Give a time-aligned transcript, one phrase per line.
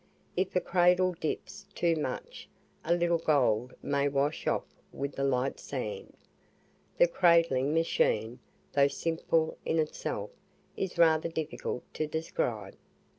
[0.35, 2.49] If a cradle dips too much,
[2.83, 6.17] a little gold may wash off with the light sand.
[6.97, 8.39] The cradling machine,
[8.73, 10.31] though simple in itself,
[10.75, 12.75] is rather difficult to describe.